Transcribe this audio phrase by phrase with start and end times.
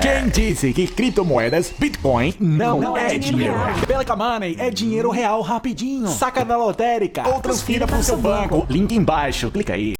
[0.00, 3.54] Quem disse que criptomoedas, Bitcoin, não, não é, dinheiro?
[3.86, 6.08] Pelica Money é dinheiro real rapidinho.
[6.08, 8.66] Saca na lotérica ou transfira para o seu banco.
[8.70, 9.99] Link embaixo, clica aí.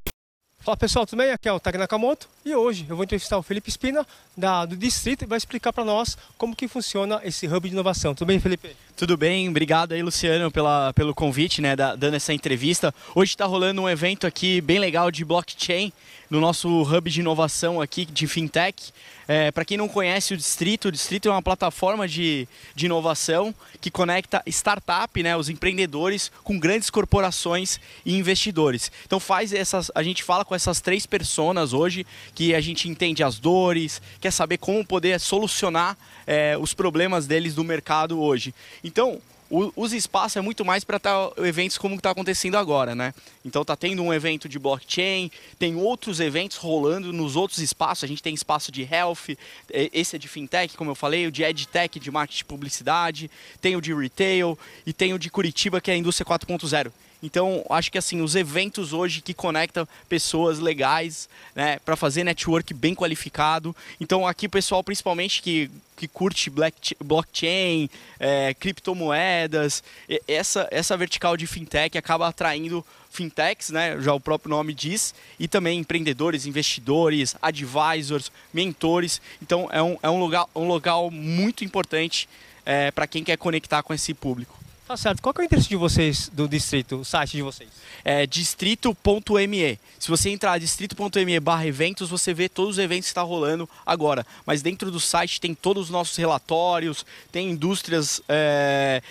[0.63, 1.31] Fala pessoal, tudo bem?
[1.31, 4.05] Aqui é o Tag Nakamoto e hoje eu vou entrevistar o Felipe Espina
[4.37, 8.13] da, do Distrito e vai explicar para nós como que funciona esse hub de inovação.
[8.13, 8.75] Tudo bem, Felipe?
[8.95, 12.93] Tudo bem, obrigado aí, Luciano, pela, pelo convite, né, da, dando essa entrevista.
[13.15, 15.91] Hoje está rolando um evento aqui bem legal de blockchain
[16.29, 18.93] no nosso hub de inovação aqui de fintech.
[19.27, 23.53] É, Para quem não conhece o Distrito, o Distrito é uma plataforma de, de inovação
[23.81, 28.91] que conecta startup, né, os empreendedores, com grandes corporações e investidores.
[29.05, 33.23] Então faz essas, a gente fala com essas três personas hoje que a gente entende
[33.23, 38.53] as dores, quer saber como poder solucionar é, os problemas deles do mercado hoje.
[38.83, 43.13] Então o, os espaços é muito mais para tá, eventos como está acontecendo agora, né?
[43.45, 48.03] Então tá tendo um evento de blockchain, tem outros eventos rolando nos outros espaços.
[48.03, 49.37] A gente tem espaço de health,
[49.71, 53.77] esse é de fintech, como eu falei, o de edtech, de marketing e publicidade, tem
[53.77, 56.91] o de retail e tem o de Curitiba, que é a indústria 4.0.
[57.23, 62.73] Então, acho que assim, os eventos hoje que conectam pessoas legais, né, para fazer network
[62.73, 63.75] bem qualificado.
[63.99, 69.83] Então, aqui o pessoal, principalmente que, que curte black, blockchain, é, criptomoedas,
[70.27, 75.47] essa, essa vertical de fintech acaba atraindo fintechs, né, já o próprio nome diz, e
[75.47, 79.21] também empreendedores, investidores, advisors, mentores.
[79.41, 82.27] Então, é um, é um, lugar, um local muito importante
[82.65, 84.57] é, para quem quer conectar com esse público.
[84.91, 85.21] Tá certo.
[85.21, 87.69] Qual é o interesse de vocês do distrito, o site de vocês?
[88.03, 89.79] É distrito.me.
[89.97, 93.69] Se você entrar distrito.me barra eventos, você vê todos os eventos que estão tá rolando
[93.85, 94.27] agora.
[94.45, 99.01] Mas dentro do site tem todos os nossos relatórios, tem indústrias é,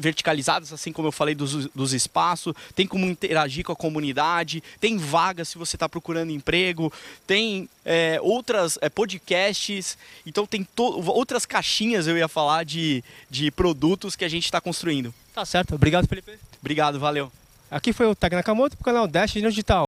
[0.00, 4.96] verticalizadas, assim como eu falei dos, dos espaços, tem como interagir com a comunidade, tem
[4.96, 6.90] vagas se você está procurando emprego,
[7.26, 14.16] tem é, outras é, podcasts, então tem outras caixinhas, eu ia falar, de, de produtos
[14.16, 15.12] que a gente está construindo.
[15.36, 15.74] Tá certo.
[15.74, 16.38] Obrigado, Felipe.
[16.58, 17.30] Obrigado, valeu.
[17.70, 19.84] Aqui foi o Tag Nakamoto para o canal Dash Digital.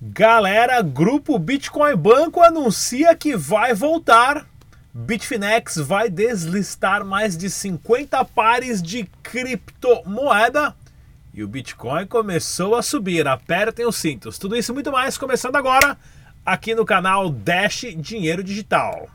[0.00, 4.44] Galera, grupo Bitcoin Banco anuncia que vai voltar.
[4.92, 10.74] Bitfinex vai deslistar mais de 50 pares de criptomoeda
[11.32, 13.28] e o Bitcoin começou a subir.
[13.28, 14.36] Apertem os cintos.
[14.36, 15.96] Tudo isso e muito mais começando agora
[16.44, 19.08] aqui no canal Dash Dinheiro Digital.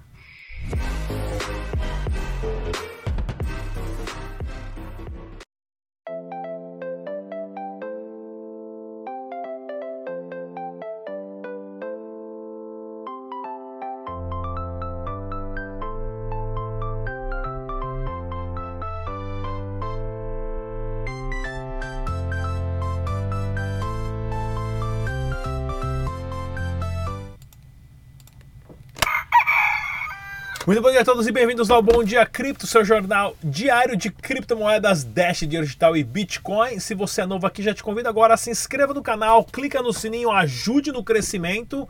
[30.67, 34.11] Muito bom dia a todos e bem-vindos ao Bom Dia Cripto, seu jornal diário de
[34.11, 36.77] criptomoedas, Dash, dinheiro digital e Bitcoin.
[36.81, 39.81] Se você é novo aqui, já te convido agora a se inscreva no canal, clica
[39.81, 41.87] no sininho, ajude no crescimento.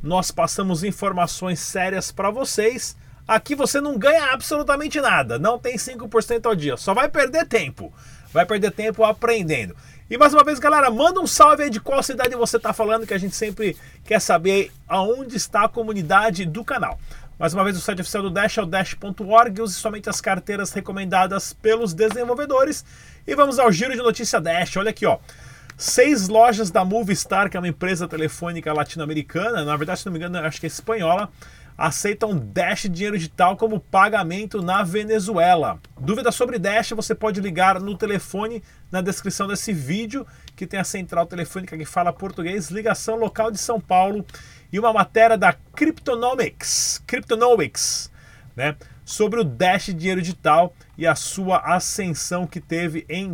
[0.00, 2.96] Nós passamos informações sérias para vocês.
[3.26, 7.92] Aqui você não ganha absolutamente nada, não tem 5% ao dia, só vai perder tempo.
[8.32, 9.74] Vai perder tempo aprendendo.
[10.08, 13.06] E mais uma vez, galera, manda um salve aí de qual cidade você está falando,
[13.06, 16.98] que a gente sempre quer saber aonde está a comunidade do canal.
[17.40, 19.62] Mais uma vez, o site oficial do Dash é o dash.org.
[19.62, 22.84] Use somente as carteiras recomendadas pelos desenvolvedores.
[23.26, 24.76] E vamos ao giro de notícia Dash.
[24.76, 25.18] Olha aqui, ó.
[25.80, 30.18] Seis lojas da Movistar, que é uma empresa telefônica latino-americana, na verdade, se não me
[30.18, 31.32] engano, acho que é espanhola,
[31.76, 35.80] aceitam Dash dinheiro digital como pagamento na Venezuela.
[35.98, 40.84] Dúvida sobre Dash, você pode ligar no telefone na descrição desse vídeo, que tem a
[40.84, 44.22] central telefônica que fala português, ligação local de São Paulo
[44.70, 48.12] e uma matéria da Cryptonomics, Cryptonomics,
[48.54, 53.32] né, sobre o Dash dinheiro digital e a sua ascensão que teve em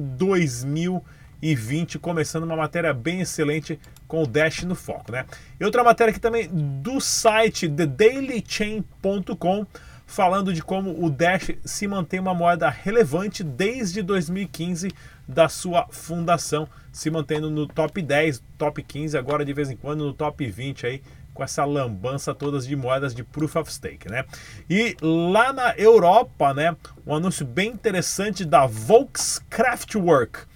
[1.40, 5.26] 2020, começando uma matéria bem excelente com o Dash no foco, né?
[5.58, 9.66] E outra matéria aqui também do site thedailychain.com
[10.06, 14.92] falando de como o Dash se mantém uma moeda relevante desde 2015
[15.26, 20.04] da sua fundação, se mantendo no top 10, top 15, agora de vez em quando
[20.04, 21.02] no top 20 aí
[21.34, 24.24] com essa lambança todas de moedas de proof of stake, né?
[24.70, 26.74] E lá na Europa, né,
[27.06, 30.46] um anúncio bem interessante da Volkskraftwerk,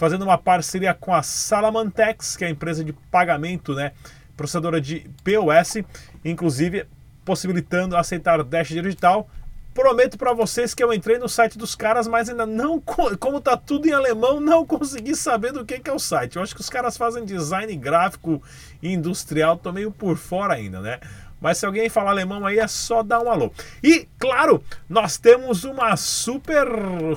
[0.00, 3.92] fazendo uma parceria com a Salamantex, que é a empresa de pagamento, né,
[4.34, 5.84] processadora de POS,
[6.24, 6.86] inclusive
[7.22, 9.28] possibilitando aceitar Dash digital
[9.72, 13.56] Prometo para vocês que eu entrei no site dos caras, mas ainda não, como tá
[13.56, 16.36] tudo em alemão, não consegui saber do que, que é o site.
[16.36, 18.42] Eu acho que os caras fazem design gráfico
[18.82, 20.98] industrial, tô meio por fora ainda, né?
[21.40, 23.50] Mas se alguém falar alemão aí é só dar um alô.
[23.82, 26.66] E claro, nós temos uma super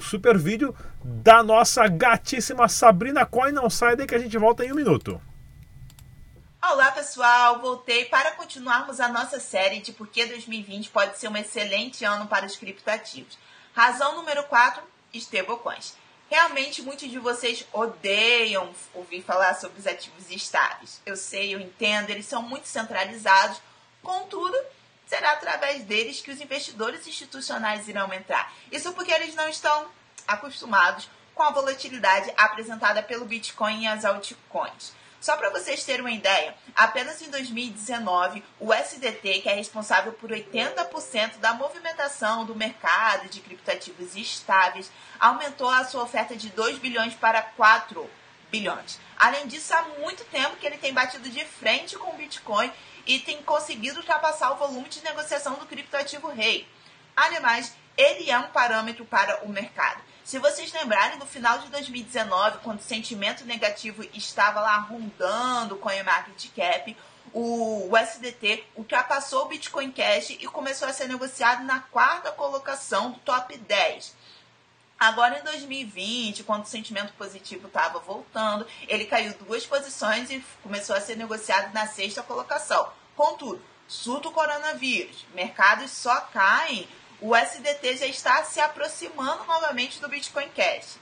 [0.02, 0.74] super vídeo
[1.04, 3.52] da nossa gatíssima Sabrina Coin.
[3.52, 5.22] Não sai daí que a gente volta em um minuto.
[6.66, 11.36] Olá pessoal, voltei para continuarmos a nossa série de por que 2020 pode ser um
[11.36, 13.38] excelente ano para os criptativos.
[13.76, 14.82] Razão número 4,
[15.14, 15.96] stablecoins.
[16.30, 21.02] Realmente muitos de vocês odeiam ouvir falar sobre os ativos estáveis.
[21.06, 23.62] Eu sei, eu entendo, eles são muito centralizados,
[24.04, 24.56] contudo,
[25.08, 28.54] será através deles que os investidores institucionais irão entrar.
[28.72, 29.88] Isso porque eles não estão
[30.28, 34.94] acostumados com a volatilidade apresentada pelo Bitcoin e as altcoins.
[35.24, 40.30] Só para vocês terem uma ideia, apenas em 2019, o SDT, que é responsável por
[40.30, 47.14] 80% da movimentação do mercado de criptativos estáveis, aumentou a sua oferta de 2 bilhões
[47.14, 48.10] para 4
[48.54, 49.00] bilhões.
[49.18, 52.72] Além disso, há muito tempo que ele tem batido de frente com o Bitcoin
[53.08, 56.68] e tem conseguido ultrapassar o volume de negociação do criptoativo rei.
[57.16, 60.04] Ademais, ele é um parâmetro para o mercado.
[60.24, 65.80] Se vocês lembrarem do final de 2019, quando o sentimento negativo estava lá rondando o
[65.80, 66.96] CoinMarketCap,
[67.34, 73.20] o USDT ultrapassou o Bitcoin Cash e começou a ser negociado na quarta colocação do
[73.20, 74.16] top 10.
[75.00, 80.96] Agora em 2020, quando o sentimento positivo estava voltando, ele caiu duas posições e começou
[80.96, 82.92] a ser negociado na sexta colocação.
[83.16, 86.88] Contudo, surto coronavírus, mercados só caem
[87.26, 90.98] o SDT já está se aproximando novamente do Bitcoin Cash.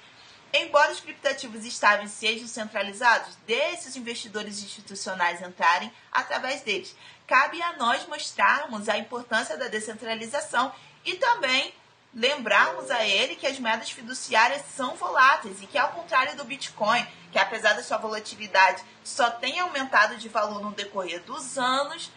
[0.53, 6.95] Embora os criptativos estáveis sejam centralizados, deixe os investidores institucionais entrarem através deles.
[7.25, 10.71] Cabe a nós mostrarmos a importância da descentralização
[11.03, 11.73] e também
[12.13, 17.05] lembrarmos a ele que as moedas fiduciárias são voláteis e que, ao contrário do Bitcoin,
[17.31, 22.11] que apesar da sua volatilidade só tem aumentado de valor no decorrer dos anos,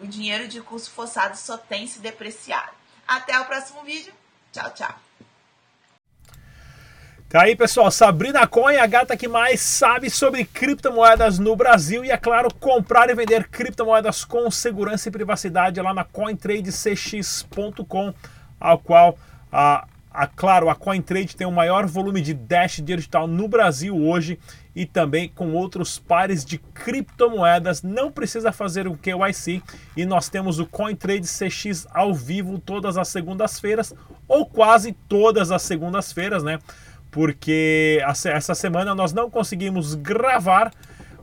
[0.00, 2.72] o dinheiro de curso forçado só tem se depreciado.
[3.06, 4.12] Até o próximo vídeo.
[4.52, 4.94] Tchau, tchau.
[7.32, 7.90] Tá aí, pessoal.
[7.90, 12.04] Sabrina Coin, a gata que mais sabe sobre criptomoedas no Brasil.
[12.04, 18.12] E, é claro, comprar e vender criptomoedas com segurança e privacidade lá na CoinTradeCX.com,
[18.62, 19.18] ao qual
[19.52, 24.38] a a, claro, a CoinTrade tem o maior volume de Dash digital no Brasil hoje
[24.76, 27.82] e também com outros pares de criptomoedas.
[27.82, 29.62] Não precisa fazer o KYC
[29.96, 33.94] e nós temos o CoinTrade CX ao vivo todas as segundas-feiras
[34.28, 36.58] ou quase todas as segundas-feiras, né?
[37.10, 40.72] Porque essa semana nós não conseguimos gravar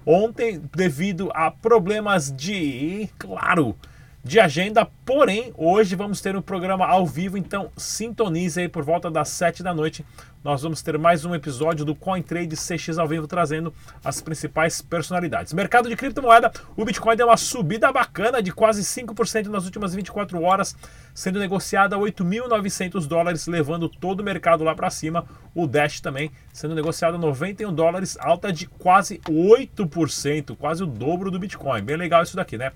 [0.05, 3.75] ontem devido a problemas de, claro,
[4.23, 9.09] de agenda, porém, hoje vamos ter um programa ao vivo, então sintonize aí por volta
[9.09, 10.05] das 7 da noite.
[10.43, 13.73] Nós vamos ter mais um episódio do CoinTrade CX ao vivo trazendo
[14.03, 15.53] as principais personalidades.
[15.53, 20.41] Mercado de criptomoeda, o Bitcoin deu uma subida bacana de quase 5% nas últimas 24
[20.41, 20.75] horas,
[21.13, 25.25] sendo negociado a 8.900 dólares, levando todo o mercado lá para cima.
[25.55, 31.31] O Dash também sendo negociado a 91 dólares, alta de quase 8%, quase o dobro
[31.31, 31.81] do Bitcoin.
[31.81, 32.71] Bem legal isso daqui, né?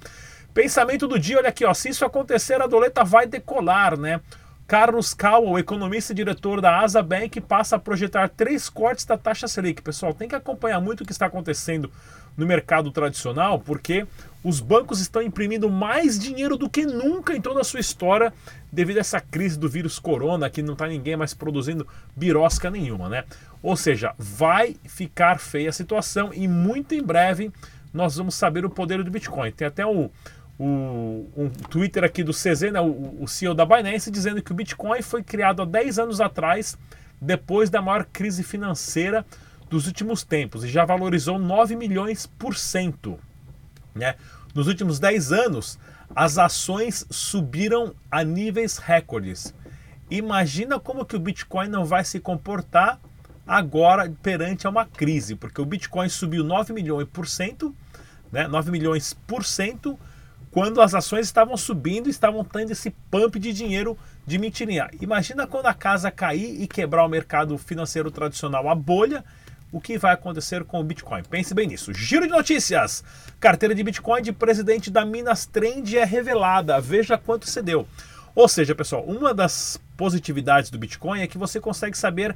[0.54, 4.22] Pensamento do dia, olha aqui, ó, se isso acontecer, a doleta vai decolar, né?
[4.68, 9.48] Carlos Cowell, economista e diretor da Asa Bank, passa a projetar três cortes da taxa
[9.48, 9.82] Selic.
[9.82, 11.92] Pessoal, tem que acompanhar muito o que está acontecendo
[12.38, 14.08] no mercado tradicional, porque
[14.44, 18.34] os bancos estão imprimindo mais dinheiro do que nunca em toda a sua história,
[18.72, 23.10] devido a essa crise do vírus corona, que não está ninguém mais produzindo birosca nenhuma,
[23.10, 23.26] né?
[23.62, 27.52] Ou seja, vai ficar feia a situação e muito em breve
[27.94, 29.52] nós vamos saber o poder do Bitcoin.
[29.52, 30.10] Tem até o
[30.58, 34.56] o, um Twitter aqui do CZ, né, o, o CEO da Binance, dizendo que o
[34.56, 36.78] Bitcoin foi criado há 10 anos atrás,
[37.20, 39.26] depois da maior crise financeira
[39.70, 43.20] dos últimos tempos, e já valorizou 9 milhões por cento.
[43.96, 44.16] Né?
[44.54, 45.80] Nos últimos 10 anos,
[46.16, 49.54] as ações subiram a níveis recordes.
[50.12, 53.00] Imagina como que o Bitcoin não vai se comportar
[53.48, 57.76] agora perante a uma crise, porque o Bitcoin subiu 9 milhões por cento,
[58.32, 58.48] né?
[58.48, 59.98] 9 milhões por cento
[60.54, 64.88] quando as ações estavam subindo, estavam tendo esse pump de dinheiro de mentirinha.
[65.02, 69.26] Imagina quando a casa cair e quebrar o mercado financeiro tradicional, a bolha,
[69.72, 71.24] o que vai acontecer com o Bitcoin?
[71.24, 71.92] Pense bem nisso.
[71.92, 73.04] Giro de notícias.
[73.40, 76.80] Carteira de Bitcoin de presidente da Minas Trend é revelada.
[76.80, 77.88] Veja quanto cedeu.
[78.36, 82.36] Ou seja, pessoal, uma das positividades do Bitcoin é que você consegue saber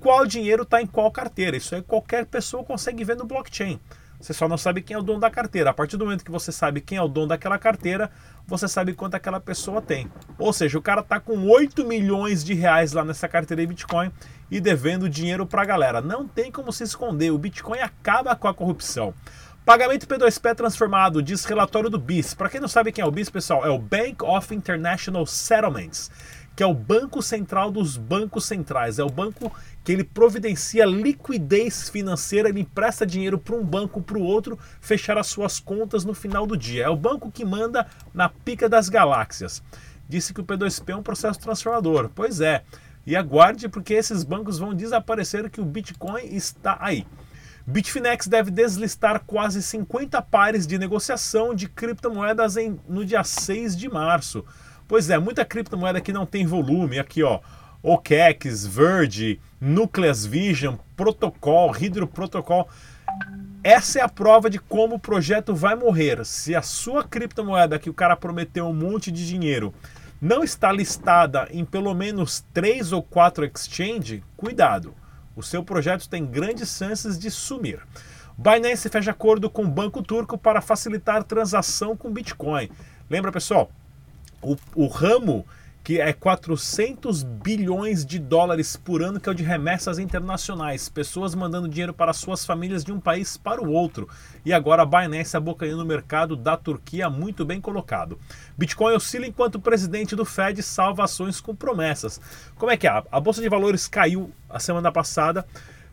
[0.00, 1.58] qual dinheiro está em qual carteira.
[1.58, 3.78] Isso aí qualquer pessoa consegue ver no blockchain.
[4.20, 5.70] Você só não sabe quem é o dono da carteira.
[5.70, 8.10] A partir do momento que você sabe quem é o dono daquela carteira,
[8.46, 10.10] você sabe quanto aquela pessoa tem.
[10.38, 14.10] Ou seja, o cara tá com 8 milhões de reais lá nessa carteira de Bitcoin
[14.50, 16.00] e devendo dinheiro para a galera.
[16.00, 17.30] Não tem como se esconder.
[17.30, 19.14] O Bitcoin acaba com a corrupção.
[19.68, 22.32] Pagamento P2P transformado, diz relatório do BIS.
[22.32, 26.10] Para quem não sabe quem é o BIS, pessoal, é o Bank of International Settlements,
[26.56, 28.98] que é o banco central dos bancos centrais.
[28.98, 29.52] É o banco
[29.84, 35.18] que ele providencia liquidez financeira, ele empresta dinheiro para um banco para o outro fechar
[35.18, 36.84] as suas contas no final do dia.
[36.84, 39.62] É o banco que manda na pica das galáxias.
[40.08, 42.08] Disse que o P2P é um processo transformador.
[42.14, 42.64] Pois é.
[43.06, 47.06] E aguarde porque esses bancos vão desaparecer que o Bitcoin está aí.
[47.70, 53.90] Bitfinex deve deslistar quase 50 pares de negociação de criptomoedas em, no dia 6 de
[53.90, 54.42] março.
[54.88, 56.98] Pois é, muita criptomoeda que não tem volume.
[56.98, 57.40] Aqui, ó.
[57.82, 62.70] OKEx, Verge, Nucleus Vision, Protocol, Hydro Protocol.
[63.62, 66.24] Essa é a prova de como o projeto vai morrer.
[66.24, 69.74] Se a sua criptomoeda que o cara prometeu um monte de dinheiro
[70.18, 74.94] não está listada em pelo menos três ou quatro exchange, cuidado
[75.38, 77.80] o seu projeto tem grandes chances de sumir.
[78.36, 82.68] Binance fecha acordo com o banco turco para facilitar transação com Bitcoin.
[83.08, 83.70] Lembra, pessoal?
[84.42, 85.46] O, o ramo
[85.82, 91.34] que é 400 bilhões de dólares por ano, que é o de remessas internacionais, pessoas
[91.34, 94.08] mandando dinheiro para suas famílias de um país para o outro.
[94.44, 98.18] E agora a Binance abocanhando o mercado da Turquia, muito bem colocado.
[98.56, 102.20] Bitcoin oscila enquanto o presidente do Fed salva ações com promessas.
[102.56, 103.02] Como é que é?
[103.10, 105.46] A bolsa de valores caiu a semana passada,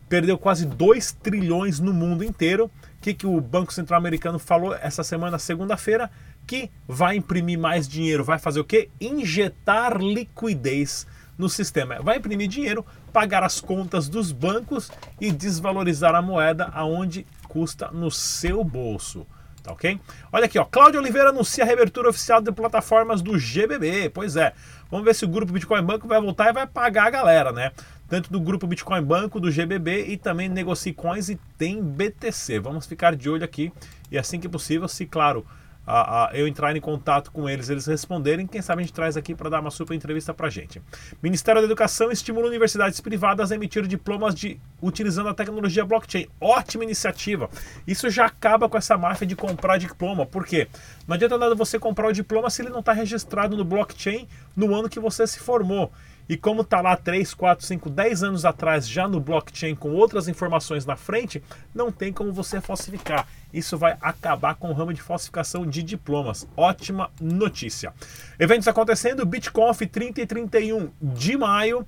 [0.08, 2.66] perdeu quase 2 trilhões no mundo inteiro.
[2.66, 6.10] O que, que o Banco Central Americano falou essa semana, segunda-feira?
[6.46, 8.88] Que vai imprimir mais dinheiro, vai fazer o quê?
[9.00, 12.00] Injetar liquidez no sistema.
[12.00, 18.10] Vai imprimir dinheiro, pagar as contas dos bancos e desvalorizar a moeda aonde custa no
[18.10, 19.26] seu bolso.
[19.62, 19.98] Tá ok?
[20.32, 20.64] Olha aqui, ó.
[20.64, 24.10] Cláudio Oliveira anuncia a reabertura oficial de plataformas do GBB.
[24.10, 24.52] Pois é.
[24.88, 27.72] Vamos ver se o grupo Bitcoin Banco vai voltar e vai pagar a galera, né?
[28.08, 32.60] Tanto do grupo Bitcoin Banco, do GBB e também Negocie Coins e tem BTC.
[32.60, 33.72] Vamos ficar de olho aqui
[34.08, 35.44] e assim que possível, se claro,
[35.86, 39.16] a, a, eu entrar em contato com eles, eles responderem, quem sabe a gente traz
[39.16, 40.82] aqui para dar uma super entrevista para gente.
[41.22, 46.26] Ministério da Educação estimula universidades privadas a emitir diplomas de utilizando a tecnologia blockchain.
[46.40, 47.48] Ótima iniciativa.
[47.86, 50.26] Isso já acaba com essa máfia de comprar diploma.
[50.26, 50.68] Por quê?
[51.06, 54.26] Não adianta nada você comprar o diploma se ele não está registrado no blockchain
[54.56, 55.92] no ano que você se formou.
[56.28, 60.28] E como está lá 3, 4, 5, 10 anos atrás já no blockchain com outras
[60.28, 61.42] informações na frente,
[61.74, 63.26] não tem como você falsificar.
[63.52, 66.46] Isso vai acabar com o ramo de falsificação de diplomas.
[66.56, 67.94] Ótima notícia.
[68.38, 71.86] Eventos acontecendo, BitConf 30 e 31 de maio,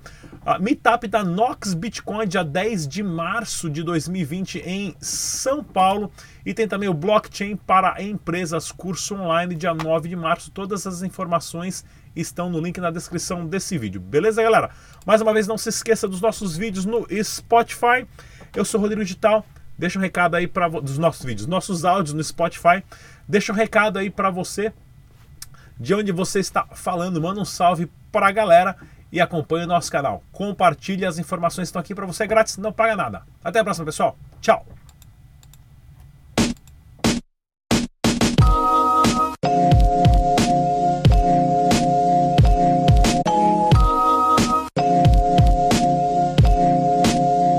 [0.61, 6.11] Meetup da Nox Bitcoin dia 10 de março de 2020 em São Paulo
[6.47, 10.51] e tem também o Blockchain para empresas curso online dia 9 de março.
[10.51, 14.01] Todas as informações estão no link na descrição desse vídeo.
[14.01, 14.71] Beleza, galera?
[15.07, 18.07] Mais uma vez, não se esqueça dos nossos vídeos no Spotify.
[18.55, 19.45] Eu sou Rodrigo Digital.
[19.79, 22.83] Deixa um recado aí para dos nossos vídeos, nossos áudios no Spotify.
[23.29, 24.73] Deixa um recado aí para você
[25.79, 27.21] de onde você está falando.
[27.21, 28.77] Manda um salve para a galera
[29.13, 30.23] e acompanhe o nosso canal.
[30.33, 33.23] Compartilhe as informações que estão aqui para você grátis, não paga nada.
[33.43, 34.19] Até a próxima, pessoal.
[34.41, 34.78] Tchau.